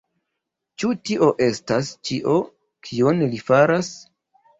Ĉu 0.83 0.87
tio 1.09 1.27
estas 1.47 1.89
ĉio, 2.09 2.39
kion 2.89 3.21
li 3.35 3.43
faras? 3.51 3.93